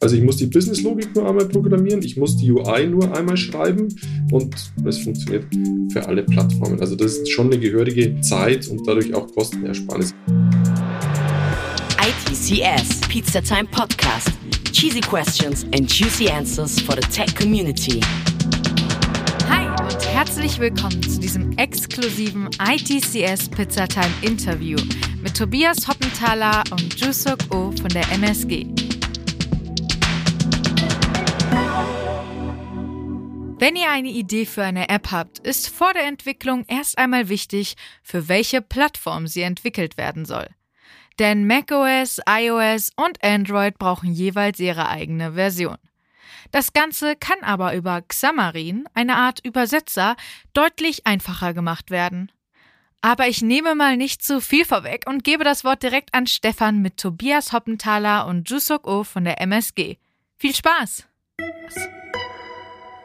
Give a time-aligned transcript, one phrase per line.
[0.00, 3.86] Also ich muss die Businesslogik nur einmal programmieren, ich muss die UI nur einmal schreiben
[4.32, 4.52] und
[4.84, 5.44] es funktioniert
[5.92, 6.80] für alle Plattformen.
[6.80, 10.12] Also das ist schon eine gehörige Zeit und dadurch auch Kostenersparnis.
[12.00, 14.32] ITCS, Pizza Time Podcast.
[14.72, 18.00] Cheesy questions and juicy answers for the tech community.
[19.82, 24.78] Und herzlich willkommen zu diesem exklusiven ITCS Pizza Time Interview
[25.20, 28.66] mit Tobias Hoppenthaler und Jusuk O von der MSG.
[33.58, 37.74] Wenn ihr eine Idee für eine App habt, ist vor der Entwicklung erst einmal wichtig,
[38.04, 40.46] für welche Plattform sie entwickelt werden soll.
[41.18, 45.76] Denn macOS, iOS und Android brauchen jeweils ihre eigene Version.
[46.52, 50.16] Das Ganze kann aber über Xamarin, eine Art Übersetzer,
[50.52, 52.30] deutlich einfacher gemacht werden.
[53.00, 56.82] Aber ich nehme mal nicht zu viel vorweg und gebe das Wort direkt an Stefan
[56.82, 59.96] mit Tobias Hoppenthaler und Jusok O von der MSG.
[60.36, 61.06] Viel Spaß!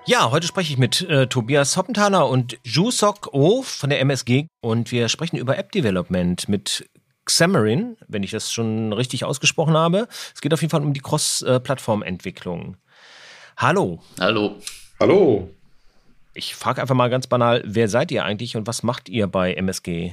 [0.05, 4.91] Ja, heute spreche ich mit äh, Tobias Hoppenthaler und Jusok O von der MSG und
[4.91, 6.85] wir sprechen über App Development mit
[7.23, 10.09] Xamarin, wenn ich das schon richtig ausgesprochen habe.
[10.35, 12.75] Es geht auf jeden Fall um die Cross-Plattform-Entwicklung.
[13.59, 13.99] Hallo.
[14.19, 14.57] Hallo.
[14.99, 15.49] Hallo.
[16.35, 19.55] Ich frage einfach mal ganz banal, wer seid ihr eigentlich und was macht ihr bei
[19.55, 20.11] MSG?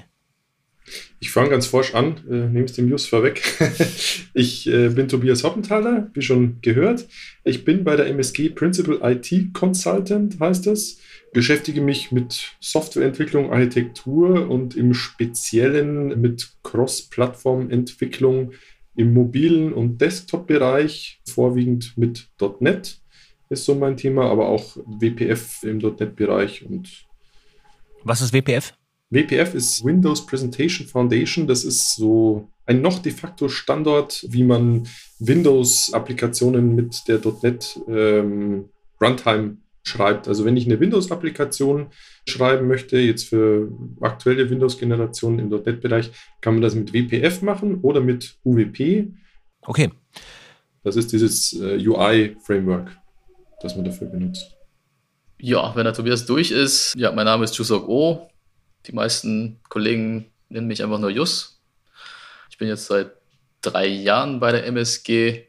[1.21, 3.43] Ich fange ganz forsch an, äh, nehme es dem Just vorweg.
[4.35, 7.07] ich äh, bin Tobias Hoppenthaler, wie schon gehört.
[7.45, 10.97] Ich bin bei der MSG Principal IT Consultant, heißt das.
[11.35, 18.53] Beschäftige mich mit Softwareentwicklung, Architektur und im Speziellen mit Cross-Plattform-Entwicklung
[18.97, 22.29] im mobilen und Desktop-Bereich, vorwiegend mit
[22.61, 23.04] .NET
[23.55, 27.07] ist so mein Thema, aber auch WPF im .NET-Bereich und
[28.05, 28.75] Was ist WPF?
[29.11, 31.47] WPF ist Windows Presentation Foundation.
[31.47, 34.87] Das ist so ein noch de facto Standard, wie man
[35.19, 38.69] Windows-Applikationen mit der .NET ähm,
[39.01, 40.29] Runtime schreibt.
[40.29, 41.89] Also wenn ich eine Windows-Applikation
[42.27, 43.71] schreiben möchte, jetzt für
[44.01, 49.13] aktuelle Windows-Generationen im .NET-Bereich, kann man das mit WPF machen oder mit UWP.
[49.63, 49.91] Okay.
[50.83, 52.97] Das ist dieses äh, UI-Framework,
[53.65, 54.53] das man dafür benutzt.
[55.39, 58.31] Ja, wenn der Tobias durch ist, ja, mein Name ist Jusok O.
[58.87, 61.61] Die meisten Kollegen nennen mich einfach nur Jus.
[62.51, 63.13] Ich bin jetzt seit
[63.63, 65.47] drei Jahren bei der MSG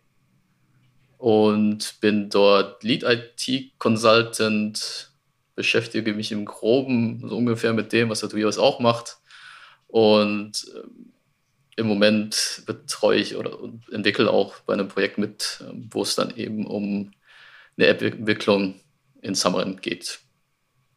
[1.18, 5.12] und bin dort Lead IT Consultant,
[5.56, 9.18] beschäftige mich im Groben so ungefähr mit dem, was der Tobias auch macht.
[9.88, 11.14] Und ähm,
[11.76, 13.58] im Moment betreue ich oder
[13.92, 17.12] entwickle auch bei einem Projekt mit, ähm, wo es dann eben um
[17.78, 18.75] eine App-Entwicklung
[19.22, 20.19] in Xamarin geht.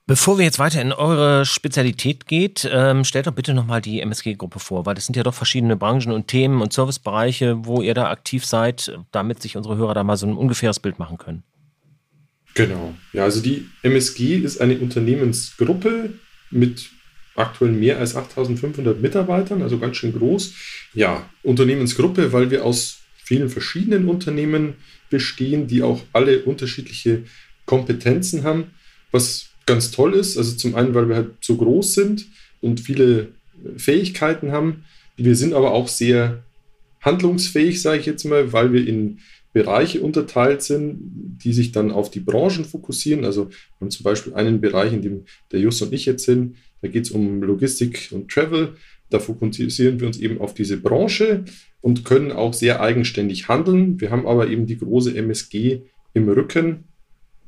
[0.07, 4.59] Bevor wir jetzt weiter in eure Spezialität geht, ähm, stellt doch bitte nochmal die MSG-Gruppe
[4.59, 8.11] vor, weil das sind ja doch verschiedene Branchen und Themen und Servicebereiche, wo ihr da
[8.11, 11.43] aktiv seid, damit sich unsere Hörer da mal so ein ungefähres Bild machen können.
[12.55, 12.95] Genau.
[13.13, 16.15] Ja, also die MSG ist eine Unternehmensgruppe
[16.51, 16.89] mit
[17.37, 20.55] aktuell mehr als 8500 Mitarbeitern, also ganz schön groß.
[20.95, 24.77] Ja, Unternehmensgruppe, weil wir aus vielen verschiedenen Unternehmen
[25.11, 27.25] bestehen, die auch alle unterschiedliche
[27.67, 28.73] Kompetenzen haben,
[29.11, 30.37] was ganz toll ist.
[30.37, 32.27] Also zum einen, weil wir halt so groß sind
[32.61, 33.29] und viele
[33.77, 34.85] Fähigkeiten haben.
[35.17, 36.43] Wir sind aber auch sehr
[37.01, 39.19] handlungsfähig, sage ich jetzt mal, weil wir in
[39.53, 40.99] Bereiche unterteilt sind,
[41.43, 43.25] die sich dann auf die Branchen fokussieren.
[43.25, 46.57] Also wir haben zum Beispiel einen Bereich, in dem der Jus und ich jetzt sind,
[46.83, 48.77] da geht es um Logistik und Travel.
[49.11, 51.45] Da fokussieren wir uns eben auf diese Branche
[51.81, 54.01] und können auch sehr eigenständig handeln.
[54.01, 55.83] Wir haben aber eben die große MSG
[56.15, 56.85] im Rücken,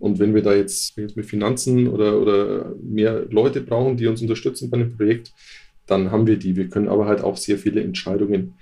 [0.01, 4.23] und wenn wir da jetzt, jetzt mit Finanzen oder, oder mehr Leute brauchen, die uns
[4.23, 5.33] unterstützen bei einem Projekt,
[5.87, 6.57] dann haben wir die.
[6.57, 8.55] Wir können aber halt auch sehr viele Entscheidungen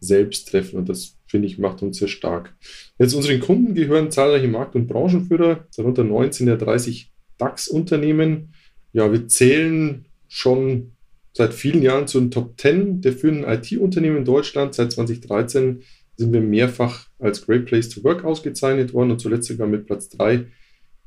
[0.00, 2.54] selbst treffen und das finde ich macht uns sehr stark.
[2.98, 8.54] Jetzt unseren Kunden gehören zahlreiche Markt- und Branchenführer, darunter 19 der 30 DAX-Unternehmen.
[8.92, 10.92] Ja, wir zählen schon
[11.36, 14.74] seit vielen Jahren zu den Top 10 der führenden IT-Unternehmen in Deutschland.
[14.74, 15.82] Seit 2013
[16.16, 20.08] sind wir mehrfach als Great Place to Work ausgezeichnet worden und zuletzt sogar mit Platz
[20.08, 20.46] 3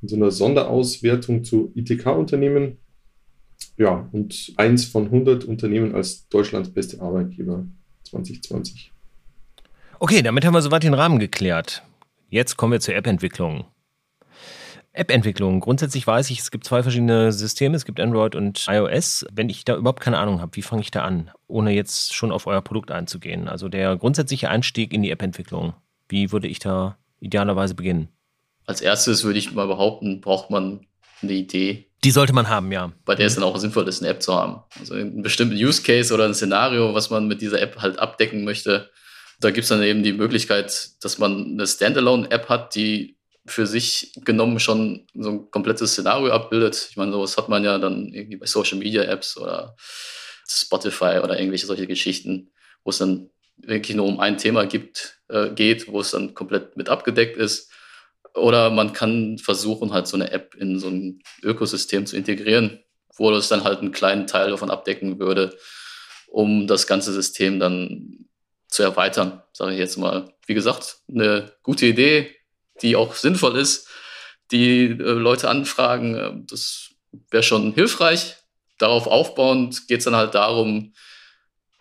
[0.01, 2.77] in so einer Sonderauswertung zu ITK-Unternehmen.
[3.75, 7.65] Ja, und eins von 100 Unternehmen als Deutschlands beste Arbeitgeber
[8.03, 8.91] 2020.
[9.97, 11.81] Okay, damit haben wir soweit den Rahmen geklärt.
[12.29, 13.65] Jetzt kommen wir zur App-Entwicklung.
[14.99, 15.59] App-Entwicklung.
[15.59, 17.75] Grundsätzlich weiß ich, es gibt zwei verschiedene Systeme.
[17.75, 19.25] Es gibt Android und iOS.
[19.31, 22.31] Wenn ich da überhaupt keine Ahnung habe, wie fange ich da an, ohne jetzt schon
[22.31, 23.47] auf euer Produkt einzugehen?
[23.47, 25.73] Also der grundsätzliche Einstieg in die App-Entwicklung.
[26.07, 28.09] Wie würde ich da idealerweise beginnen?
[28.69, 30.81] als erstes würde ich mal behaupten, braucht man
[31.23, 31.87] eine Idee.
[32.03, 32.93] Die sollte man haben, ja.
[33.03, 34.61] Bei der es dann auch sinnvoll ist, eine App zu haben.
[34.79, 38.45] Also einen bestimmten Use Case oder ein Szenario, was man mit dieser App halt abdecken
[38.45, 38.91] möchte.
[39.41, 43.17] Da gibt es dann eben die Möglichkeit, dass man eine Standalone-App hat, die
[43.49, 46.87] für sich genommen schon so ein komplettes Szenario abbildet.
[46.89, 49.75] Ich meine, sowas hat man ja dann irgendwie bei Social Media Apps oder
[50.47, 52.51] Spotify oder irgendwelche solche Geschichten,
[52.83, 56.77] wo es dann wirklich nur um ein Thema gibt, äh, geht, wo es dann komplett
[56.77, 57.71] mit abgedeckt ist.
[58.33, 62.79] Oder man kann versuchen, halt so eine App in so ein Ökosystem zu integrieren,
[63.17, 65.57] wo es dann halt einen kleinen Teil davon abdecken würde,
[66.27, 68.29] um das ganze System dann
[68.67, 70.33] zu erweitern, sage ich jetzt mal.
[70.45, 72.35] Wie gesagt, eine gute Idee,
[72.81, 73.87] die auch sinnvoll ist,
[74.51, 76.89] die äh, Leute anfragen, äh, das
[77.29, 78.35] wäre schon hilfreich.
[78.77, 80.93] Darauf aufbauend geht es dann halt darum,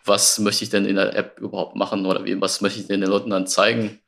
[0.05, 3.01] was möchte ich denn in der App überhaupt machen oder wie, was möchte ich denn
[3.01, 3.99] den Leuten dann zeigen.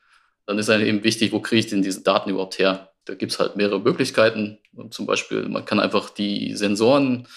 [0.46, 2.92] Dann ist dann eben wichtig, wo kriege ich denn diese Daten überhaupt her?
[3.06, 4.60] Da gibt es halt mehrere Möglichkeiten.
[4.90, 7.28] Zum Beispiel, man kann einfach die Sensoren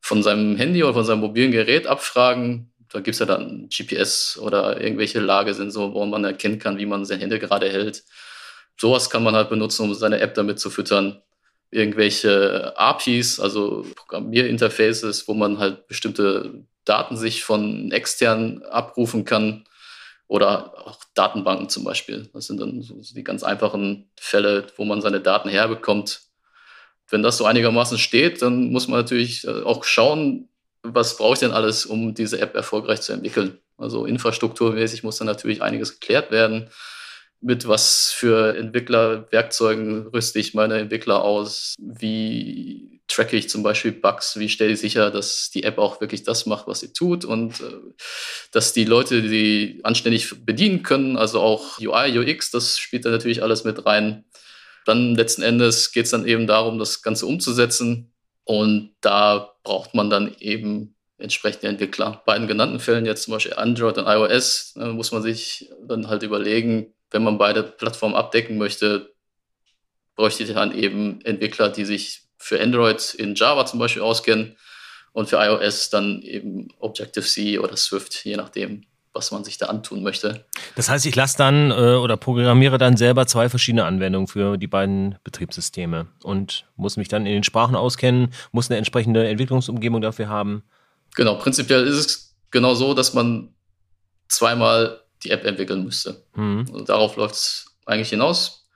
[0.00, 2.72] von seinem Handy oder von seinem mobilen Gerät abfragen.
[2.90, 7.04] Da gibt es ja dann GPS oder irgendwelche Lagesensoren, wo man erkennen kann, wie man
[7.04, 8.04] sein Handy gerade hält.
[8.76, 11.22] Sowas kann man halt benutzen, um seine App damit zu füttern.
[11.70, 19.64] Irgendwelche APIs, also Programmierinterfaces, wo man halt bestimmte Daten sich von extern abrufen kann
[20.28, 22.28] oder auch Datenbanken zum Beispiel.
[22.32, 26.22] Das sind dann so die ganz einfachen Fälle, wo man seine Daten herbekommt.
[27.08, 30.48] Wenn das so einigermaßen steht, dann muss man natürlich äh, auch schauen,
[30.82, 33.58] was brauche ich denn alles, um diese App erfolgreich zu entwickeln.
[33.78, 36.70] Also infrastrukturmäßig muss dann natürlich einiges geklärt werden.
[37.40, 41.74] Mit was für Entwicklerwerkzeugen rüste ich meine Entwickler aus?
[41.78, 46.22] Wie tracke ich zum Beispiel Bugs, wie stelle ich sicher, dass die App auch wirklich
[46.22, 47.72] das macht, was sie tut und äh,
[48.52, 53.42] dass die Leute die anständig bedienen können, also auch UI, UX, das spielt da natürlich
[53.42, 54.24] alles mit rein.
[54.84, 58.12] Dann letzten Endes geht es dann eben darum, das Ganze umzusetzen
[58.44, 62.22] und da braucht man dann eben entsprechende Entwickler.
[62.26, 66.08] Bei den genannten Fällen jetzt zum Beispiel Android und iOS äh, muss man sich dann
[66.08, 69.14] halt überlegen, wenn man beide Plattformen abdecken möchte,
[70.16, 74.58] bräuchte ich dann eben Entwickler, die sich für Android in Java zum Beispiel auskennen
[75.12, 78.84] und für iOS dann eben Objective-C oder Swift, je nachdem,
[79.14, 80.44] was man sich da antun möchte.
[80.74, 84.66] Das heißt, ich lasse dann äh, oder programmiere dann selber zwei verschiedene Anwendungen für die
[84.66, 90.28] beiden Betriebssysteme und muss mich dann in den Sprachen auskennen, muss eine entsprechende Entwicklungsumgebung dafür
[90.28, 90.64] haben.
[91.14, 93.54] Genau, prinzipiell ist es genau so, dass man
[94.28, 96.22] zweimal die App entwickeln müsste.
[96.34, 96.66] Mhm.
[96.72, 98.68] Also darauf läuft es eigentlich hinaus.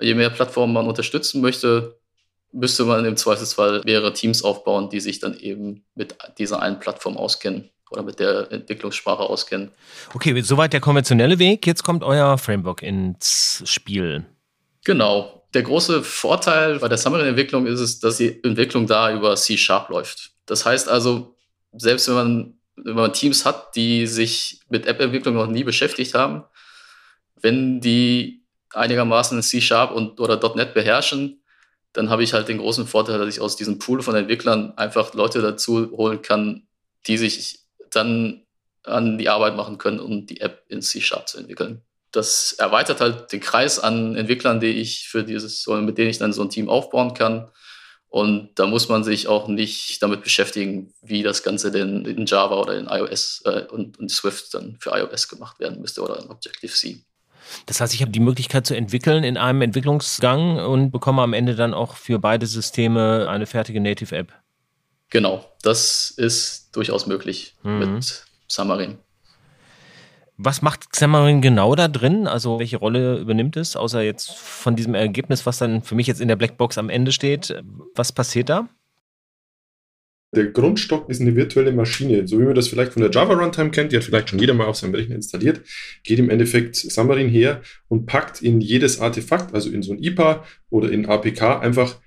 [0.00, 1.98] Je mehr Plattformen man unterstützen möchte,
[2.52, 7.16] müsste man im Zweifelsfall mehrere Teams aufbauen, die sich dann eben mit dieser einen Plattform
[7.16, 9.70] auskennen oder mit der Entwicklungssprache auskennen.
[10.14, 11.66] Okay, soweit der konventionelle Weg.
[11.66, 14.24] Jetzt kommt euer Framework ins Spiel.
[14.84, 15.46] Genau.
[15.54, 20.32] Der große Vorteil bei der Xamarin-Entwicklung ist es, dass die Entwicklung da über C-Sharp läuft.
[20.46, 21.36] Das heißt also,
[21.72, 26.44] selbst wenn man, wenn man Teams hat, die sich mit App-Entwicklung noch nie beschäftigt haben,
[27.40, 31.42] wenn die einigermaßen C-Sharp oder .NET beherrschen,
[31.92, 35.12] dann habe ich halt den großen Vorteil, dass ich aus diesem Pool von Entwicklern einfach
[35.14, 36.66] Leute dazu holen kann,
[37.06, 37.60] die sich
[37.90, 38.46] dann
[38.84, 41.82] an die Arbeit machen können, um die App in C-Sharp zu entwickeln.
[42.10, 46.32] Das erweitert halt den Kreis an Entwicklern, die ich für dieses, mit denen ich dann
[46.32, 47.50] so ein Team aufbauen kann.
[48.12, 52.56] Und da muss man sich auch nicht damit beschäftigen, wie das Ganze denn in Java
[52.56, 56.28] oder in iOS äh, und, und Swift dann für iOS gemacht werden müsste oder in
[56.28, 57.02] Objective-C.
[57.64, 61.54] Das heißt, ich habe die Möglichkeit zu entwickeln in einem Entwicklungsgang und bekomme am Ende
[61.54, 64.30] dann auch für beide Systeme eine fertige Native App.
[65.08, 67.78] Genau, das ist durchaus möglich mhm.
[67.78, 68.98] mit Xamarin.
[70.36, 72.26] Was macht Xamarin genau da drin?
[72.26, 76.20] Also welche Rolle übernimmt es, außer jetzt von diesem Ergebnis, was dann für mich jetzt
[76.20, 77.54] in der Blackbox am Ende steht?
[77.94, 78.68] Was passiert da?
[80.34, 83.70] Der Grundstock ist eine virtuelle Maschine, so wie man das vielleicht von der Java Runtime
[83.70, 85.60] kennt, die hat vielleicht schon jeder mal auf seinem Rechner installiert,
[86.04, 90.42] geht im Endeffekt Xamarin her und packt in jedes Artefakt, also in so ein IPA
[90.70, 92.00] oder in APK, einfach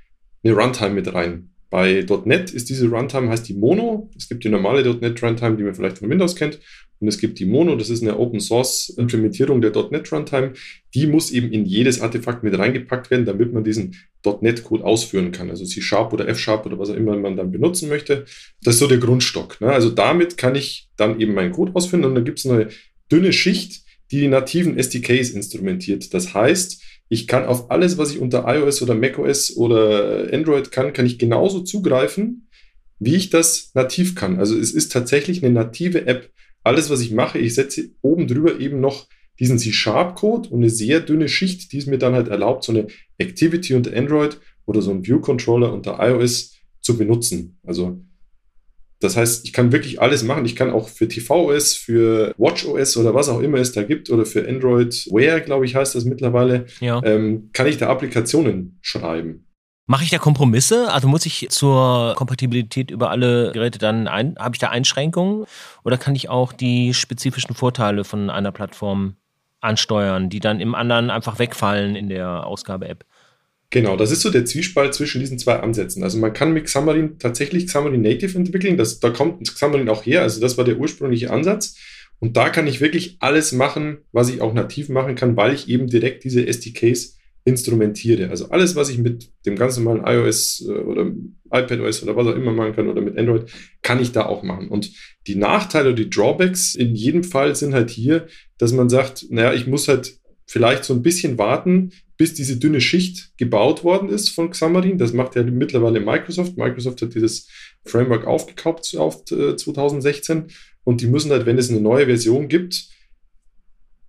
[0.43, 1.54] eine Runtime mit rein.
[1.75, 4.09] Bei .NET ist diese Runtime, heißt die Mono.
[4.15, 6.61] Es gibt die normale .NET Runtime, die man vielleicht von Windows kennt.
[7.01, 10.53] Und es gibt die Mono, das ist eine Open Source Implementierung der .NET Runtime.
[10.93, 13.97] Die muss eben in jedes Artefakt mit reingepackt werden, damit man diesen
[14.39, 15.49] .NET Code ausführen kann.
[15.49, 18.23] Also C Sharp oder F Sharp oder was auch immer man dann benutzen möchte.
[18.63, 19.59] Das ist so der Grundstock.
[19.59, 19.67] Ne?
[19.67, 22.69] Also damit kann ich dann eben meinen Code ausführen und dann gibt es eine
[23.11, 26.13] dünne Schicht, die nativen SDKs instrumentiert.
[26.13, 30.93] Das heißt, ich kann auf alles, was ich unter iOS oder macOS oder Android kann,
[30.93, 32.47] kann ich genauso zugreifen,
[32.99, 34.39] wie ich das nativ kann.
[34.39, 36.31] Also es ist tatsächlich eine native App.
[36.63, 39.07] Alles, was ich mache, ich setze oben drüber eben noch
[39.39, 42.87] diesen C-Sharp-Code und eine sehr dünne Schicht, die es mir dann halt erlaubt, so eine
[43.17, 47.59] Activity unter Android oder so einen View-Controller unter iOS zu benutzen.
[47.63, 48.01] Also
[49.05, 50.45] Das heißt, ich kann wirklich alles machen.
[50.45, 54.25] Ich kann auch für tvOS, für watchOS oder was auch immer es da gibt oder
[54.25, 57.01] für Android Wear, glaube ich, heißt das mittlerweile, ja.
[57.03, 59.45] ähm, kann ich da Applikationen schreiben.
[59.87, 60.91] Mache ich da Kompromisse?
[60.91, 65.45] Also muss ich zur Kompatibilität über alle Geräte dann ein, habe ich da Einschränkungen
[65.83, 69.15] oder kann ich auch die spezifischen Vorteile von einer Plattform
[69.61, 73.05] ansteuern, die dann im anderen einfach wegfallen in der Ausgabe-App?
[73.75, 76.01] Genau, das ist so der Zwiespalt zwischen diesen zwei Ansätzen.
[76.01, 78.77] Also man kann mit Xamarin tatsächlich Xamarin Native entwickeln.
[78.77, 80.21] Das, da kommt Xamarin auch her.
[80.21, 81.75] Also das war der ursprüngliche Ansatz.
[82.19, 85.67] Und da kann ich wirklich alles machen, was ich auch nativ machen kann, weil ich
[85.67, 88.29] eben direkt diese SDKs instrumentiere.
[88.29, 91.11] Also alles, was ich mit dem ganz normalen iOS äh, oder
[91.51, 93.51] iPadOS oder was auch immer machen kann oder mit Android,
[93.81, 94.69] kann ich da auch machen.
[94.69, 94.89] Und
[95.27, 98.27] die Nachteile oder die Drawbacks in jedem Fall sind halt hier,
[98.57, 102.81] dass man sagt, naja, ich muss halt vielleicht so ein bisschen warten, bis diese dünne
[102.81, 104.97] Schicht gebaut worden ist von Xamarin.
[104.97, 106.57] Das macht ja mittlerweile Microsoft.
[106.57, 107.49] Microsoft hat dieses
[107.85, 110.43] Framework aufgekauft auf 2016 äh,
[110.83, 112.89] und die müssen halt, wenn es eine neue Version gibt,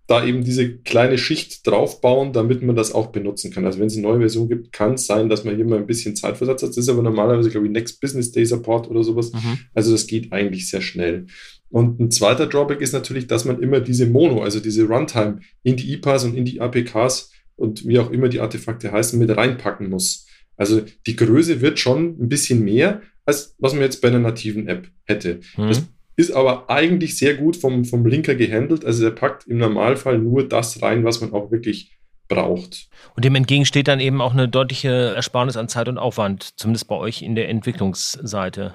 [0.06, 3.64] da eben diese kleine Schicht draufbauen, damit man das auch benutzen kann.
[3.66, 5.86] Also wenn es eine neue Version gibt, kann es sein, dass man hier mal ein
[5.86, 6.70] bisschen Zeitversatz hat.
[6.70, 9.32] Das ist aber normalerweise, glaube ich, Next Business Day Support oder sowas.
[9.32, 9.58] Mhm.
[9.74, 11.26] Also das geht eigentlich sehr schnell.
[11.70, 15.76] Und ein zweiter Drawback ist natürlich, dass man immer diese Mono, also diese Runtime in
[15.76, 19.90] die IPAs und in die APKs und wie auch immer die Artefakte heißen, mit reinpacken
[19.90, 20.26] muss.
[20.56, 24.68] Also die Größe wird schon ein bisschen mehr, als was man jetzt bei einer nativen
[24.68, 25.40] App hätte.
[25.56, 25.68] Mhm.
[25.68, 25.82] Das
[26.16, 28.84] ist aber eigentlich sehr gut vom, vom Linker gehandelt.
[28.84, 31.92] Also der packt im Normalfall nur das rein, was man auch wirklich
[32.28, 32.88] braucht.
[33.14, 36.88] Und dem entgegen steht dann eben auch eine deutliche Ersparnis an Zeit und Aufwand, zumindest
[36.88, 38.74] bei euch in der Entwicklungsseite.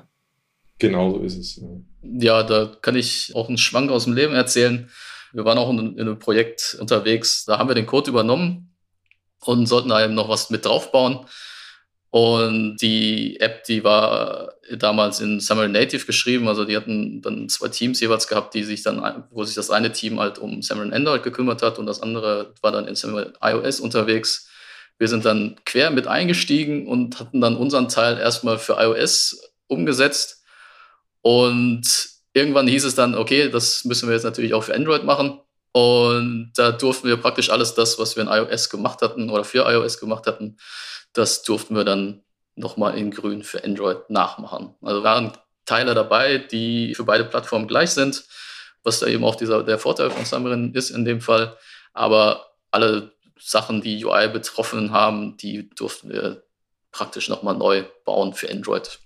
[0.80, 1.62] Genau so ist es.
[2.04, 4.90] Ja, da kann ich auch einen Schwank aus dem Leben erzählen.
[5.34, 8.76] Wir waren auch in, in einem Projekt unterwegs, da haben wir den Code übernommen
[9.46, 11.26] und sollten da eben noch was mit draufbauen.
[12.10, 16.50] Und die App, die war damals in Xamarin Native geschrieben.
[16.50, 19.94] Also die hatten dann zwei Teams jeweils gehabt, die sich dann, wo sich das eine
[19.94, 23.80] Team halt um Xamarin Android gekümmert hat und das andere war dann in Xamarin iOS
[23.80, 24.50] unterwegs.
[24.98, 30.41] Wir sind dann quer mit eingestiegen und hatten dann unseren Teil erstmal für iOS umgesetzt.
[31.22, 31.84] Und
[32.34, 35.40] irgendwann hieß es dann, okay, das müssen wir jetzt natürlich auch für Android machen.
[35.74, 39.70] Und da durften wir praktisch alles das, was wir in iOS gemacht hatten oder für
[39.70, 40.58] iOS gemacht hatten,
[41.14, 42.24] das durften wir dann
[42.56, 44.76] nochmal in grün für Android nachmachen.
[44.82, 45.32] Also waren
[45.66, 48.26] Teile dabei, die für beide Plattformen gleich sind,
[48.84, 51.58] was da eben auch dieser, der Vorteil von Xamarin ist in dem Fall.
[51.94, 56.44] Aber alle Sachen, die UI betroffen haben, die durften wir
[56.92, 59.00] praktisch nochmal neu bauen für Android.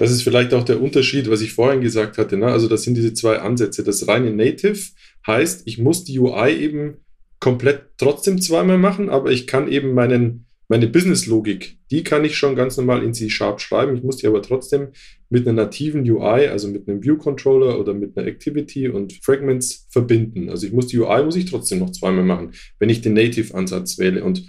[0.00, 2.38] Das ist vielleicht auch der Unterschied, was ich vorhin gesagt hatte.
[2.38, 2.46] Ne?
[2.46, 3.84] Also das sind diese zwei Ansätze.
[3.84, 4.78] Das reine Native
[5.26, 6.94] heißt, ich muss die UI eben
[7.38, 12.54] komplett trotzdem zweimal machen, aber ich kann eben meinen meine Business-Logik, die kann ich schon
[12.54, 13.96] ganz normal in C-Sharp schreiben.
[13.96, 14.88] Ich muss die aber trotzdem
[15.28, 20.48] mit einer nativen UI, also mit einem View-Controller oder mit einer Activity und Fragments verbinden.
[20.48, 23.98] Also ich muss die UI muss ich trotzdem noch zweimal machen, wenn ich den Native-Ansatz
[23.98, 24.24] wähle.
[24.24, 24.46] Und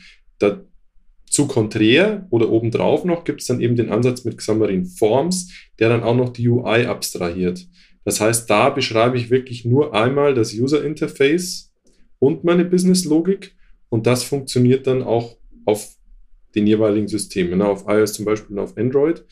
[1.31, 5.87] dazu konträr oder obendrauf noch gibt es dann eben den Ansatz mit Xamarin Forms, der
[5.87, 7.67] dann auch noch die UI abstrahiert.
[8.03, 11.71] Das heißt, da beschreibe ich wirklich nur einmal das User-Interface
[12.19, 13.55] und meine Business-Logik
[13.87, 15.95] und das funktioniert dann auch auf
[16.53, 19.23] den jeweiligen Systemen, ne, auf iOS zum Beispiel und auf Android.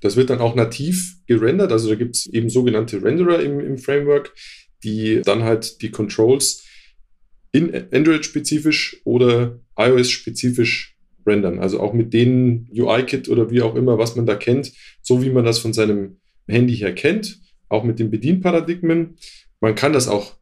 [0.00, 3.78] Das wird dann auch nativ gerendert, also da gibt es eben sogenannte Renderer im, im
[3.78, 4.32] Framework,
[4.84, 6.64] die dann halt die Controls
[7.50, 10.97] in Android-spezifisch oder iOS-spezifisch
[11.28, 11.58] rendern.
[11.58, 15.30] Also auch mit denen UI-Kit oder wie auch immer, was man da kennt, so wie
[15.30, 16.16] man das von seinem
[16.48, 19.16] Handy her kennt, auch mit den Bedienparadigmen.
[19.60, 20.34] Man kann das auch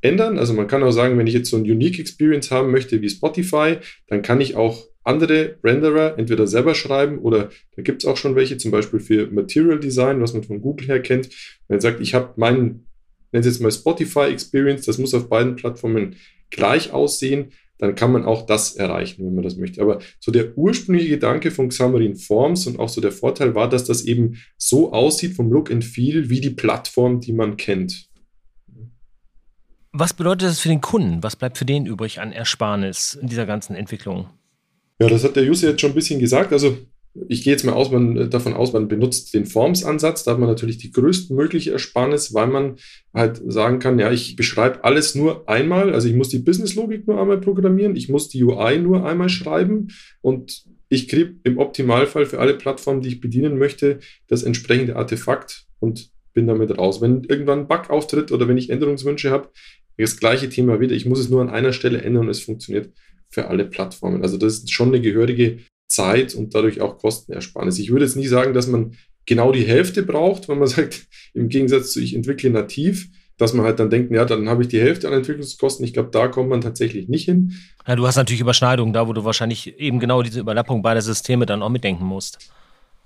[0.00, 0.38] ändern.
[0.38, 3.08] Also man kann auch sagen, wenn ich jetzt so ein Unique Experience haben möchte wie
[3.08, 3.76] Spotify,
[4.08, 8.34] dann kann ich auch andere Renderer entweder selber schreiben oder da gibt es auch schon
[8.34, 11.28] welche, zum Beispiel für Material Design, was man von Google her kennt.
[11.68, 12.86] Wenn man sagt, ich habe meinen,
[13.30, 16.16] nennen Sie jetzt mal Spotify Experience, das muss auf beiden Plattformen
[16.50, 19.82] gleich aussehen, dann kann man auch das erreichen, wenn man das möchte.
[19.82, 23.84] Aber so der ursprüngliche Gedanke von Xamarin Forms und auch so der Vorteil war, dass
[23.84, 28.08] das eben so aussieht vom Look and Feel wie die Plattform, die man kennt.
[29.92, 31.22] Was bedeutet das für den Kunden?
[31.22, 34.28] Was bleibt für den übrig an Ersparnis in dieser ganzen Entwicklung?
[35.00, 36.52] Ja, das hat der User jetzt schon ein bisschen gesagt.
[36.52, 36.76] Also
[37.28, 40.24] ich gehe jetzt mal aus, man, äh, davon aus, man benutzt den Forms-Ansatz.
[40.24, 42.76] Da hat man natürlich die größtmögliche Ersparnis, weil man
[43.14, 45.92] halt sagen kann, ja, ich beschreibe alles nur einmal.
[45.92, 49.88] Also ich muss die Business-Logik nur einmal programmieren, ich muss die UI nur einmal schreiben
[50.20, 55.66] und ich kriege im Optimalfall für alle Plattformen, die ich bedienen möchte, das entsprechende Artefakt
[55.80, 57.00] und bin damit raus.
[57.00, 59.48] Wenn irgendwann ein Bug auftritt oder wenn ich Änderungswünsche habe,
[59.98, 60.94] das gleiche Thema wieder.
[60.94, 62.92] Ich muss es nur an einer Stelle ändern und es funktioniert
[63.28, 64.22] für alle Plattformen.
[64.22, 67.78] Also das ist schon eine gehörige Zeit und dadurch auch Kostenersparnis.
[67.78, 71.48] Ich würde jetzt nie sagen, dass man genau die Hälfte braucht, wenn man sagt, im
[71.48, 74.80] Gegensatz zu ich entwickle nativ, dass man halt dann denkt, ja, dann habe ich die
[74.80, 75.84] Hälfte an Entwicklungskosten.
[75.84, 77.52] Ich glaube, da kommt man tatsächlich nicht hin.
[77.86, 81.44] Ja, du hast natürlich Überschneidungen da, wo du wahrscheinlich eben genau diese Überlappung beider Systeme
[81.44, 82.38] dann auch mitdenken musst.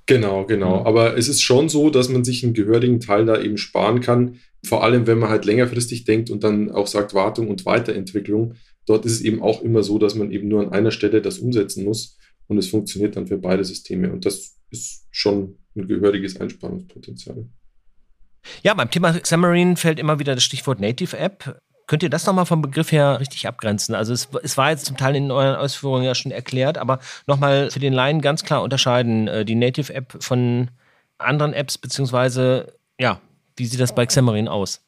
[0.06, 0.80] Genau, genau.
[0.80, 0.86] Mhm.
[0.86, 4.36] Aber es ist schon so, dass man sich einen gehörigen Teil da eben sparen kann.
[4.64, 8.54] Vor allem, wenn man halt längerfristig denkt und dann auch sagt Wartung und Weiterentwicklung.
[8.86, 11.38] Dort ist es eben auch immer so, dass man eben nur an einer Stelle das
[11.38, 12.18] umsetzen muss
[12.50, 14.12] und es funktioniert dann für beide Systeme.
[14.12, 17.46] Und das ist schon ein gehöriges Einsparungspotenzial.
[18.62, 21.60] Ja, beim Thema Xamarin fällt immer wieder das Stichwort Native App.
[21.86, 23.94] Könnt ihr das nochmal vom Begriff her richtig abgrenzen?
[23.94, 27.70] Also es, es, war jetzt zum Teil in euren Ausführungen ja schon erklärt, aber nochmal
[27.70, 30.70] für den Laien ganz klar unterscheiden, äh, die Native App von
[31.18, 33.20] anderen Apps, beziehungsweise, ja,
[33.56, 34.80] wie sieht das bei Xamarin aus?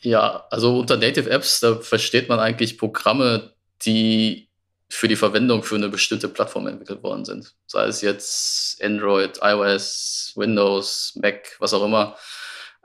[0.00, 3.52] Ja, also unter Native Apps, da versteht man eigentlich Programme,
[3.84, 4.48] die
[4.94, 7.54] für die Verwendung für eine bestimmte Plattform entwickelt worden sind.
[7.66, 12.16] Sei es jetzt Android, iOS, Windows, Mac, was auch immer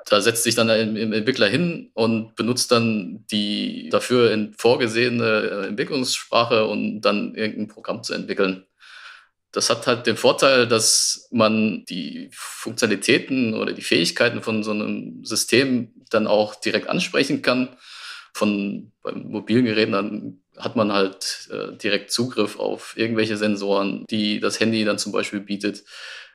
[0.09, 6.65] da setzt sich dann der Entwickler hin und benutzt dann die dafür vorgesehene äh, Entwicklungssprache,
[6.65, 8.65] um dann irgendein Programm zu entwickeln.
[9.51, 15.25] Das hat halt den Vorteil, dass man die Funktionalitäten oder die Fähigkeiten von so einem
[15.25, 17.75] System dann auch direkt ansprechen kann.
[18.33, 24.59] Von mobilen Geräten dann hat man halt äh, direkt Zugriff auf irgendwelche Sensoren, die das
[24.59, 25.83] Handy dann zum Beispiel bietet.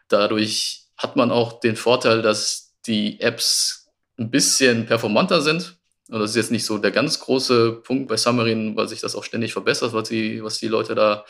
[0.08, 5.76] Dadurch hat man auch den Vorteil, dass die Apps ein bisschen performanter sind.
[6.08, 9.16] Und das ist jetzt nicht so der ganz große Punkt bei Xamarin, weil sich das
[9.16, 11.24] auch ständig verbessert, was die, was die Leute da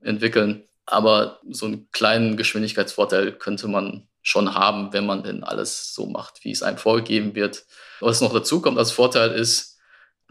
[0.00, 0.64] entwickeln.
[0.86, 6.44] Aber so einen kleinen Geschwindigkeitsvorteil könnte man schon haben, wenn man denn alles so macht,
[6.44, 7.64] wie es einem vorgegeben wird.
[8.00, 9.71] Was noch dazu kommt als Vorteil ist,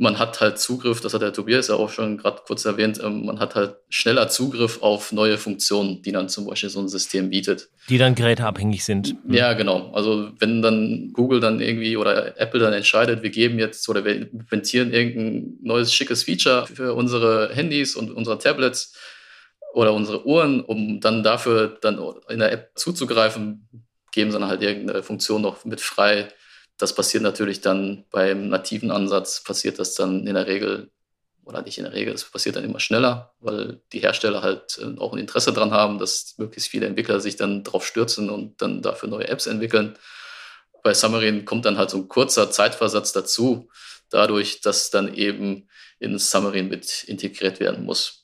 [0.02, 3.28] man hat halt Zugriff, das hat der Tobias ja auch schon gerade kurz erwähnt, ähm,
[3.28, 7.30] man hat halt schneller Zugriff auf neue Funktionen, die dann zum Beispiel so ein System
[7.30, 7.70] bietet.
[7.88, 9.16] Die dann geräteabhängig sind.
[9.24, 9.34] Mhm.
[9.36, 9.92] Ja, genau.
[9.92, 14.16] Also wenn dann Google dann irgendwie oder Apple dann entscheidet, wir geben jetzt oder wir
[14.16, 18.98] implementieren irgendein neues schickes Feature für unsere Handys und unsere Tablets
[19.76, 23.70] oder unsere Uhren, um dann dafür dann in der App zuzugreifen,
[24.12, 26.28] geben sie dann halt irgendeine Funktion noch mit frei,
[26.78, 30.92] das passiert natürlich dann beim nativen Ansatz, passiert das dann in der Regel,
[31.44, 35.00] oder nicht in der Regel, es passiert dann immer schneller, weil die Hersteller halt äh,
[35.00, 38.82] auch ein Interesse daran haben, dass möglichst viele Entwickler sich dann drauf stürzen und dann
[38.82, 39.98] dafür neue Apps entwickeln.
[40.84, 43.70] Bei Xamarin kommt dann halt so ein kurzer Zeitversatz dazu,
[44.10, 45.68] dadurch, dass dann eben
[46.00, 48.22] in Xamarin mit integriert werden muss.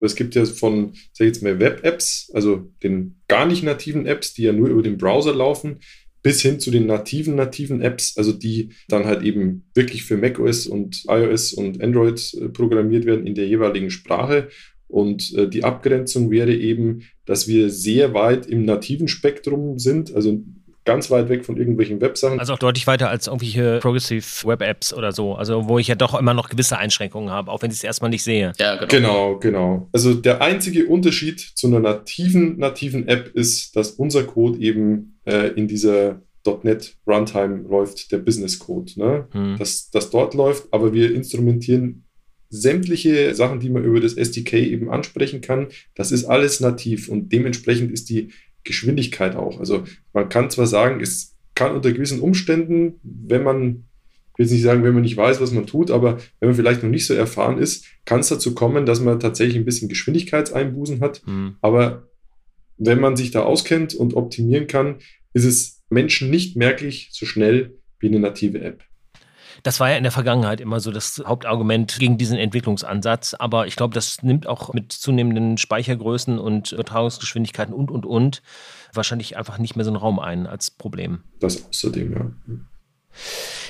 [0.00, 4.32] Es gibt ja von, sag ich jetzt mal, Web-Apps, also den gar nicht nativen Apps,
[4.32, 5.80] die ja nur über den Browser laufen,
[6.22, 10.66] bis hin zu den nativen, nativen Apps, also die dann halt eben wirklich für macOS
[10.66, 14.48] und iOS und Android äh, programmiert werden in der jeweiligen Sprache.
[14.88, 20.42] Und äh, die Abgrenzung wäre eben, dass wir sehr weit im nativen Spektrum sind, also
[20.88, 22.40] ganz weit weg von irgendwelchen Websachen.
[22.40, 25.34] Also auch deutlich weiter als irgendwelche Progressive Web Apps oder so.
[25.34, 28.08] Also wo ich ja doch immer noch gewisse Einschränkungen habe, auch wenn ich es erstmal
[28.08, 28.54] nicht sehe.
[28.58, 28.88] Ja, genau.
[28.88, 29.88] Genau, genau.
[29.92, 35.48] Also der einzige Unterschied zu einer nativen, nativen App ist, dass unser Code eben äh,
[35.48, 36.22] in dieser
[36.62, 38.92] .NET Runtime läuft, der Business Code.
[38.96, 39.28] Ne?
[39.32, 39.56] Hm.
[39.58, 42.06] Dass das dort läuft, aber wir instrumentieren
[42.48, 45.66] sämtliche Sachen, die man über das SDK eben ansprechen kann.
[45.94, 48.30] Das ist alles nativ und dementsprechend ist die
[48.68, 49.58] Geschwindigkeit auch.
[49.58, 53.84] Also man kann zwar sagen, es kann unter gewissen Umständen, wenn man,
[54.32, 56.56] ich will jetzt nicht sagen, wenn man nicht weiß, was man tut, aber wenn man
[56.56, 59.88] vielleicht noch nicht so erfahren ist, kann es dazu kommen, dass man tatsächlich ein bisschen
[59.88, 61.22] Geschwindigkeitseinbußen hat.
[61.26, 61.56] Mhm.
[61.60, 62.08] Aber
[62.76, 64.96] wenn man sich da auskennt und optimieren kann,
[65.32, 68.84] ist es Menschen nicht merklich so schnell wie eine native App.
[69.62, 73.34] Das war ja in der Vergangenheit immer so das Hauptargument gegen diesen Entwicklungsansatz.
[73.34, 78.42] Aber ich glaube, das nimmt auch mit zunehmenden Speichergrößen und Übertragungsgeschwindigkeiten und, und, und
[78.92, 81.20] wahrscheinlich einfach nicht mehr so einen Raum ein als Problem.
[81.40, 82.30] Das außerdem, ja.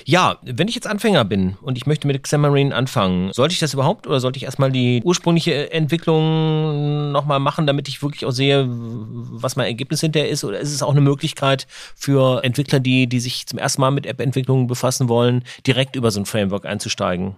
[0.05, 3.75] Ja, wenn ich jetzt Anfänger bin und ich möchte mit Xamarin anfangen, sollte ich das
[3.75, 8.67] überhaupt oder sollte ich erstmal die ursprüngliche Entwicklung nochmal machen, damit ich wirklich auch sehe,
[8.69, 10.45] was mein Ergebnis hinterher ist?
[10.45, 14.07] Oder ist es auch eine Möglichkeit für Entwickler, die, die sich zum ersten Mal mit
[14.07, 17.37] App-Entwicklung befassen wollen, direkt über so ein Framework einzusteigen?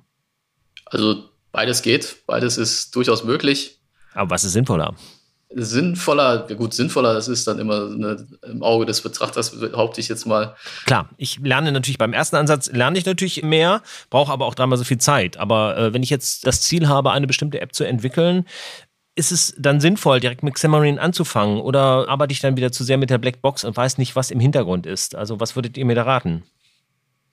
[0.85, 3.79] Also beides geht, beides ist durchaus möglich.
[4.15, 4.95] Aber was ist sinnvoller?
[5.53, 10.27] Sinnvoller, gut, sinnvoller, das ist dann immer eine, im Auge des Betrachters, behaupte ich jetzt
[10.27, 10.55] mal.
[10.87, 14.79] Klar, ich lerne natürlich beim ersten Ansatz, lerne ich natürlich mehr, brauche aber auch dreimal
[14.79, 15.39] so viel Zeit.
[15.39, 18.45] Aber äh, wenn ich jetzt das Ziel habe, eine bestimmte App zu entwickeln,
[19.17, 22.97] ist es dann sinnvoll, direkt mit Xamarin anzufangen oder arbeite ich dann wieder zu sehr
[22.97, 25.17] mit der Blackbox und weiß nicht, was im Hintergrund ist?
[25.17, 26.45] Also was würdet ihr mir da raten?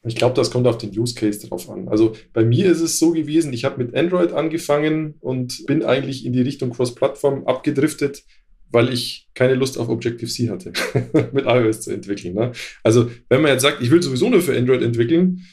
[0.03, 1.87] Ich glaube, das kommt auf den Use Case drauf an.
[1.87, 6.25] Also bei mir ist es so gewesen, ich habe mit Android angefangen und bin eigentlich
[6.25, 8.23] in die Richtung Cross-Plattform abgedriftet,
[8.69, 10.71] weil ich keine Lust auf Objective-C hatte,
[11.33, 12.35] mit iOS zu entwickeln.
[12.35, 12.51] Ne?
[12.83, 15.43] Also, wenn man jetzt sagt, ich will sowieso nur für Android entwickeln,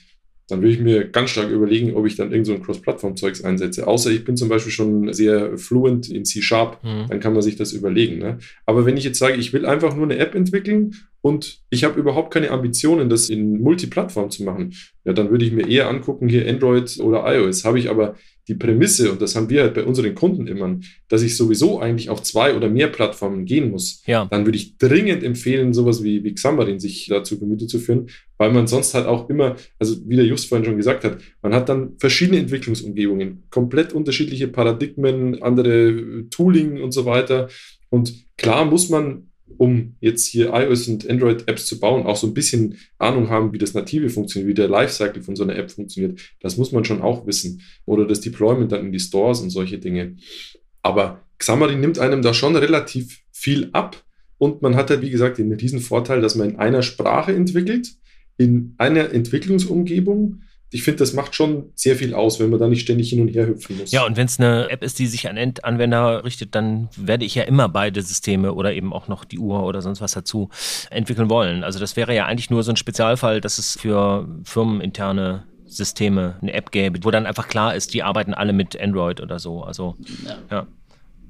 [0.49, 3.87] dann würde ich mir ganz stark überlegen, ob ich dann irgend so ein Cross-Plattform-Zeugs einsetze.
[3.87, 7.07] Außer ich bin zum Beispiel schon sehr fluent in C-Sharp, mhm.
[7.09, 8.19] dann kann man sich das überlegen.
[8.19, 8.39] Ne?
[8.67, 11.99] Aber wenn ich jetzt sage, ich will einfach nur eine App entwickeln und ich habe
[11.99, 14.75] überhaupt keine Ambitionen, das in Multiplattform zu machen,
[15.07, 17.65] ja, dann würde ich mir eher angucken, hier Android oder iOS.
[17.65, 21.23] Habe ich aber die Prämisse, und das haben wir halt bei unseren Kunden immer, dass
[21.23, 24.27] ich sowieso eigentlich auf zwei oder mehr Plattformen gehen muss, ja.
[24.27, 28.53] dann würde ich dringend empfehlen, sowas wie, wie Xamarin sich dazu Gemüte zu führen, weil
[28.53, 31.71] man sonst halt auch immer, also wie der Just vorhin schon gesagt hat, man hat
[31.71, 37.49] dann verschiedene Entwicklungsumgebungen, komplett unterschiedliche Paradigmen, andere Tooling und so weiter.
[37.89, 39.31] Und klar muss man
[39.65, 43.59] um jetzt hier iOS und Android-Apps zu bauen, auch so ein bisschen Ahnung haben, wie
[43.59, 46.21] das Native funktioniert, wie der Lifecycle von so einer App funktioniert.
[46.41, 47.63] Das muss man schon auch wissen.
[47.87, 50.17] Oder das Deployment dann in die Stores und solche Dinge.
[50.83, 54.05] Aber Xamarin nimmt einem da schon relativ viel ab.
[54.37, 57.89] Und man hat halt, wie gesagt, den riesen Vorteil, dass man in einer Sprache entwickelt,
[58.37, 60.43] in einer Entwicklungsumgebung
[60.75, 63.29] ich finde, das macht schon sehr viel aus, wenn man da nicht ständig hin und
[63.29, 63.93] her hüpfen muss.
[63.93, 67.37] Ja, und wenn es eine App ist, die sich an Endanwender richtet, dann werde ich
[67.37, 70.51] ja immer beide Systeme oder eben auch noch die Uhr oder sonst was dazu
[70.91, 71.63] entwickeln wollen.
[71.63, 76.53] Also das wäre ja eigentlich nur so ein Spezialfall, dass es für firmeninterne Systeme eine
[76.53, 79.63] App gäbe, wo dann einfach klar ist, die arbeiten alle mit Android oder so.
[79.63, 79.95] Also
[80.27, 80.39] ja.
[80.51, 80.67] ja.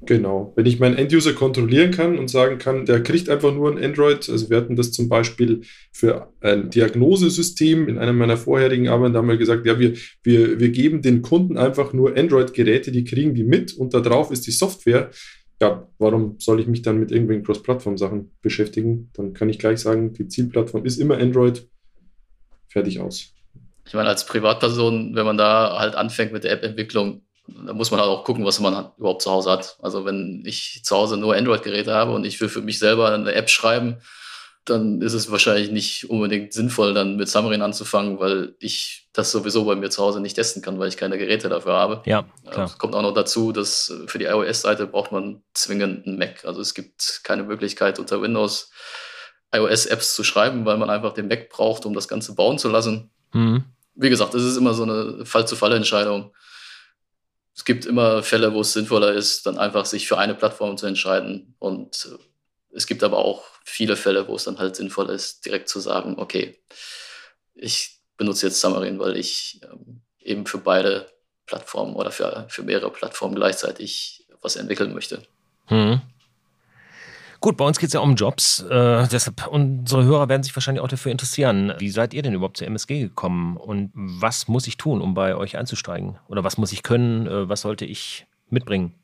[0.01, 0.53] Genau.
[0.55, 4.29] Wenn ich meinen Enduser kontrollieren kann und sagen kann, der kriegt einfach nur ein Android.
[4.29, 9.19] Also wir hatten das zum Beispiel für ein Diagnosesystem in einer meiner vorherigen Arbeiten, da
[9.19, 13.33] haben wir gesagt, ja, wir, wir, wir geben den Kunden einfach nur Android-Geräte, die kriegen
[13.33, 15.09] die mit und da drauf ist die Software.
[15.61, 19.09] Ja, warum soll ich mich dann mit irgendwelchen Cross-Plattform-Sachen beschäftigen?
[19.13, 21.67] Dann kann ich gleich sagen, die Zielplattform ist immer Android.
[22.67, 23.33] Fertig aus.
[23.87, 27.99] Ich meine, als Privatperson, wenn man da halt anfängt mit der App-Entwicklung, da muss man
[27.99, 29.77] halt auch gucken, was man überhaupt zu Hause hat.
[29.81, 33.33] Also wenn ich zu Hause nur Android-Geräte habe und ich will für mich selber eine
[33.33, 33.97] App schreiben,
[34.65, 39.63] dann ist es wahrscheinlich nicht unbedingt sinnvoll, dann mit Xamarin anzufangen, weil ich das sowieso
[39.63, 42.01] bei mir zu Hause nicht testen kann, weil ich keine Geräte dafür habe.
[42.05, 42.65] Ja, klar.
[42.65, 46.45] Es kommt auch noch dazu, dass für die iOS-Seite braucht man zwingend einen Mac.
[46.45, 48.71] Also es gibt keine Möglichkeit unter Windows
[49.53, 53.11] iOS-Apps zu schreiben, weil man einfach den Mac braucht, um das Ganze bauen zu lassen.
[53.33, 53.65] Mhm.
[53.93, 56.33] Wie gesagt, es ist immer so eine Fall-zu-Fall-Entscheidung
[57.55, 60.87] es gibt immer Fälle, wo es sinnvoller ist, dann einfach sich für eine Plattform zu
[60.87, 61.55] entscheiden.
[61.57, 62.23] Und äh,
[62.75, 66.15] es gibt aber auch viele Fälle, wo es dann halt sinnvoll ist, direkt zu sagen,
[66.17, 66.59] okay,
[67.53, 71.09] ich benutze jetzt Xamarin, weil ich ähm, eben für beide
[71.45, 75.23] Plattformen oder für, für mehrere Plattformen gleichzeitig was entwickeln möchte.
[75.67, 76.01] Hm.
[77.45, 78.61] Gut, bei uns geht es ja um Jobs.
[78.71, 81.73] Äh, deshalb, unsere Hörer werden sich wahrscheinlich auch dafür interessieren.
[81.77, 83.55] Wie seid ihr denn überhaupt zur MSG gekommen?
[83.55, 86.17] Und was muss ich tun, um bei euch einzusteigen?
[86.27, 87.27] Oder was muss ich können?
[87.27, 88.95] Äh, was sollte ich mitbringen?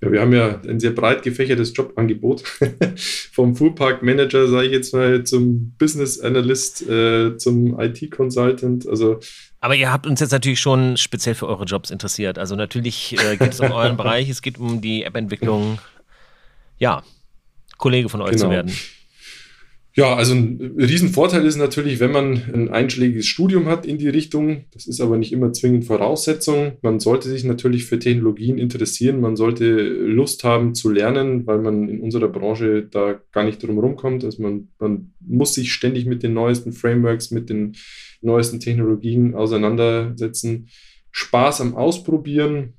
[0.00, 2.44] Ja, wir haben ja ein sehr breit gefächertes Jobangebot.
[3.32, 8.88] Vom Fuhrpark Manager, sage ich jetzt mal, zum Business Analyst, äh, zum IT Consultant.
[8.88, 9.18] Also
[9.58, 12.38] aber ihr habt uns jetzt natürlich schon speziell für eure Jobs interessiert.
[12.38, 15.80] Also natürlich äh, geht es um euren Bereich, es geht um die App-Entwicklung.
[16.78, 17.02] Ja,
[17.80, 18.44] Kollege von euch genau.
[18.44, 18.72] zu werden.
[19.92, 24.64] Ja, also ein Riesenvorteil ist natürlich, wenn man ein einschlägiges Studium hat in die Richtung.
[24.72, 26.78] Das ist aber nicht immer zwingend Voraussetzung.
[26.80, 29.20] Man sollte sich natürlich für Technologien interessieren.
[29.20, 33.78] Man sollte Lust haben zu lernen, weil man in unserer Branche da gar nicht drum
[33.78, 34.22] rumkommt.
[34.24, 37.74] Also man, man muss sich ständig mit den neuesten Frameworks, mit den
[38.20, 40.68] neuesten Technologien auseinandersetzen.
[41.10, 42.74] Spaß am Ausprobieren,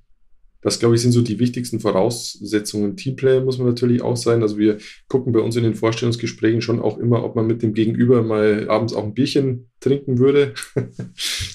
[0.61, 2.95] das, glaube ich, sind so die wichtigsten Voraussetzungen.
[2.95, 4.43] Teamplayer muss man natürlich auch sein.
[4.43, 7.73] Also wir gucken bei uns in den Vorstellungsgesprächen schon auch immer, ob man mit dem
[7.73, 10.53] Gegenüber mal abends auch ein Bierchen trinken würde,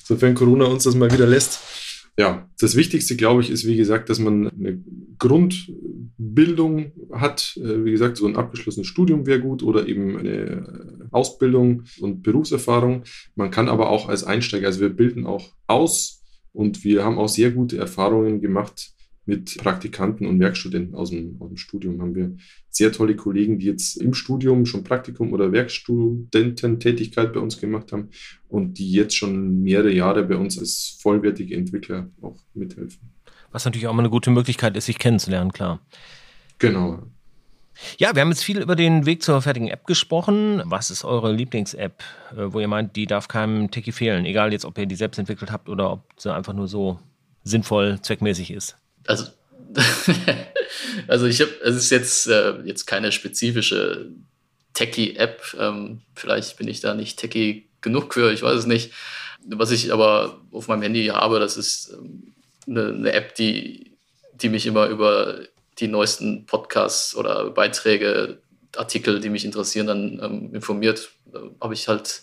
[0.05, 1.61] sofern Corona uns das mal wieder lässt.
[2.19, 4.83] Ja, das Wichtigste, glaube ich, ist, wie gesagt, dass man eine
[5.19, 7.59] Grundbildung hat.
[7.59, 13.05] Äh, wie gesagt, so ein abgeschlossenes Studium wäre gut oder eben eine Ausbildung und Berufserfahrung.
[13.35, 17.29] Man kann aber auch als Einsteiger, also wir bilden auch aus und wir haben auch
[17.29, 18.96] sehr gute Erfahrungen gemacht
[19.27, 22.37] mit Praktikanten und Werkstudenten aus dem, aus dem Studium haben wir
[22.71, 28.11] sehr tolle Kollegen, die jetzt im Studium schon Praktikum oder Werkstudententätigkeit bei uns gemacht haben
[28.49, 33.11] und die jetzt schon mehrere Jahre bei uns als vollwertige Entwickler auch mithelfen.
[33.51, 35.81] Was natürlich auch mal eine gute Möglichkeit ist, sich kennenzulernen, klar.
[36.59, 37.03] Genau.
[37.99, 40.63] Ja, wir haben jetzt viel über den Weg zur fertigen App gesprochen.
[40.65, 44.25] Was ist eure Lieblings-App, äh, wo ihr meint, die darf keinem Techie fehlen?
[44.25, 46.99] Egal jetzt, ob ihr die selbst entwickelt habt oder ob sie einfach nur so
[47.45, 49.27] sinnvoll, zweckmäßig ist also,
[51.09, 54.11] also ich habe, es ist jetzt, äh, jetzt keine spezifische
[54.75, 55.57] Techie-App.
[55.59, 58.93] Ähm, vielleicht bin ich da nicht Techie genug für, ich weiß es nicht.
[59.49, 62.35] Was ich aber auf meinem Handy habe, das ist ähm,
[62.67, 63.93] eine, eine, App, die,
[64.35, 65.41] die mich immer über
[65.79, 68.39] die neuesten Podcasts oder Beiträge,
[68.77, 71.11] Artikel, die mich interessieren, dann ähm, informiert.
[71.27, 72.23] Da habe ich halt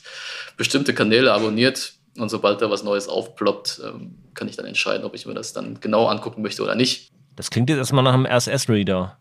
[0.57, 5.15] bestimmte Kanäle abonniert und sobald da was Neues aufploppt, ähm, kann ich dann entscheiden, ob
[5.15, 7.11] ich mir das dann genau angucken möchte oder nicht.
[7.35, 9.17] Das klingt jetzt erstmal nach einem RSS-Reader.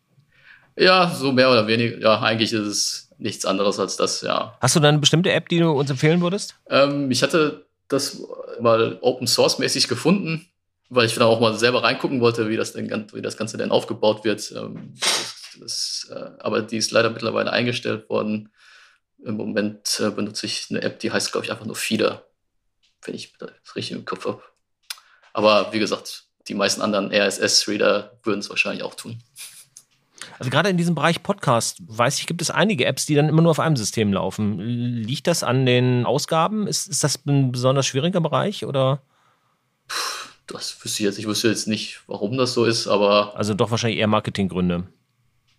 [0.77, 1.99] Ja, so mehr oder weniger.
[1.99, 4.57] Ja, eigentlich ist es nichts anderes als das, ja.
[4.61, 6.57] Hast du da eine bestimmte App, die du uns empfehlen würdest?
[6.69, 8.23] Ähm, ich hatte das
[8.61, 10.47] mal Open Source mäßig gefunden,
[10.89, 13.71] weil ich dann auch mal selber reingucken wollte, wie das, denn, wie das Ganze denn
[13.71, 14.53] aufgebaut wird.
[14.57, 18.51] Ähm, das, das, äh, aber die ist leider mittlerweile eingestellt worden.
[19.25, 22.25] Im Moment äh, benutze ich eine App, die heißt, glaube ich, einfach nur Feeder,
[23.05, 24.43] wenn ich das richtig im Kopf habe.
[25.33, 29.23] Aber wie gesagt, die meisten anderen RSS-Reader würden es wahrscheinlich auch tun.
[30.39, 33.43] Also gerade in diesem Bereich Podcast, weiß ich, gibt es einige Apps, die dann immer
[33.43, 34.59] nur auf einem System laufen.
[34.59, 36.67] Liegt das an den Ausgaben?
[36.67, 39.03] Ist, ist das ein besonders schwieriger Bereich oder?
[40.47, 41.19] Das wüsste ich jetzt.
[41.19, 43.37] Ich wüsste jetzt nicht, warum das so ist, aber.
[43.37, 44.87] Also doch wahrscheinlich eher Marketinggründe.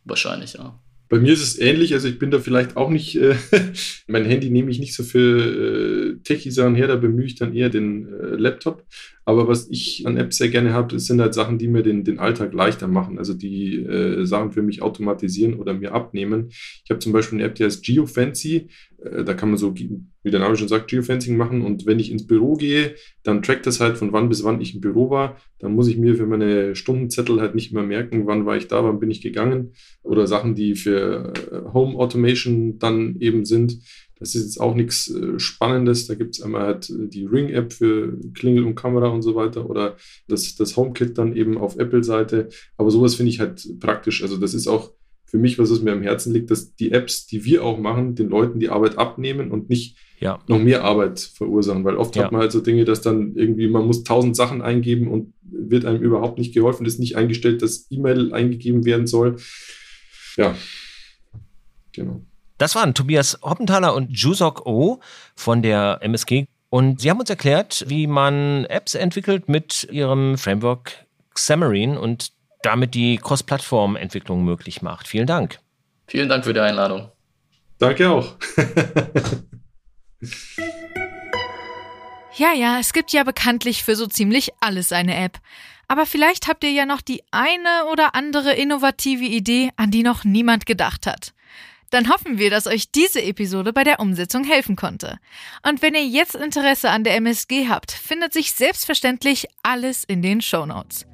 [0.03, 0.77] Wahrscheinlich, ja.
[1.09, 3.35] Bei mir ist es ähnlich, also ich bin da vielleicht auch nicht, äh,
[4.07, 7.69] mein Handy nehme ich nicht so für äh, Techie-Sachen her, da bemühe ich dann eher
[7.69, 8.85] den äh, Laptop.
[9.25, 12.19] Aber was ich an Apps sehr gerne habe, sind halt Sachen, die mir den, den
[12.19, 16.49] Alltag leichter machen, also die äh, Sachen für mich automatisieren oder mir abnehmen.
[16.49, 18.67] Ich habe zum Beispiel eine App, die heißt GeoFancy.
[19.03, 21.61] Äh, da kann man so, wie der Name schon sagt, Geofencing machen.
[21.61, 24.75] Und wenn ich ins Büro gehe, dann trackt das halt von wann bis wann ich
[24.75, 25.37] im Büro war.
[25.59, 28.83] Dann muss ich mir für meine Stundenzettel halt nicht mehr merken, wann war ich da,
[28.83, 29.73] wann bin ich gegangen.
[30.01, 33.79] Oder Sachen, die für äh, Home Automation dann eben sind.
[34.23, 36.07] Das ist jetzt auch nichts äh, Spannendes.
[36.07, 39.69] Da gibt es einmal halt äh, die Ring-App für Klingel und Kamera und so weiter
[39.69, 39.97] oder
[40.29, 42.47] das, das HomeKit dann eben auf Apple-Seite.
[42.77, 44.23] Aber sowas finde ich halt praktisch.
[44.23, 44.91] Also das ist auch
[45.25, 48.15] für mich, was es mir am Herzen liegt, dass die Apps, die wir auch machen,
[48.15, 50.39] den Leuten die Arbeit abnehmen und nicht ja.
[50.47, 51.83] noch mehr Arbeit verursachen.
[51.83, 52.23] Weil oft ja.
[52.23, 55.83] hat man halt so Dinge, dass dann irgendwie, man muss tausend Sachen eingeben und wird
[55.83, 59.35] einem überhaupt nicht geholfen, ist nicht eingestellt, dass E-Mail eingegeben werden soll.
[60.37, 60.55] Ja,
[61.91, 62.23] genau.
[62.63, 65.01] Das waren Tobias Hoppenthaler und Jusok O
[65.35, 66.45] von der MSG.
[66.69, 72.95] Und sie haben uns erklärt, wie man Apps entwickelt mit ihrem Framework Xamarin und damit
[72.95, 75.09] die Cross-Plattform-Entwicklung möglich macht.
[75.09, 75.59] Vielen Dank.
[76.07, 77.11] Vielen Dank für die Einladung.
[77.79, 78.33] Danke auch.
[82.37, 85.37] ja, ja, es gibt ja bekanntlich für so ziemlich alles eine App.
[85.89, 90.23] Aber vielleicht habt ihr ja noch die eine oder andere innovative Idee, an die noch
[90.23, 91.32] niemand gedacht hat.
[91.93, 95.19] Dann hoffen wir, dass euch diese Episode bei der Umsetzung helfen konnte.
[95.61, 100.41] Und wenn ihr jetzt Interesse an der MSG habt, findet sich selbstverständlich alles in den
[100.41, 101.05] Show Notes.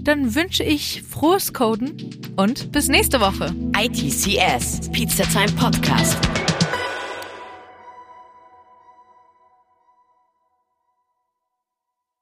[0.00, 3.54] Dann wünsche ich frohes Coden und bis nächste Woche.
[3.76, 6.16] ITCS, Pizza Time Podcast.